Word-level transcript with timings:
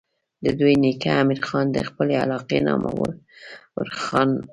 د 0.43 0.45
دوي 0.59 0.75
نيکه 0.83 1.09
امير 1.21 1.39
خان 1.47 1.65
د 1.71 1.77
خپلې 1.87 2.15
علاقې 2.23 2.59
نامور 2.67 3.11
خان 4.05 4.29
وو 4.33 4.43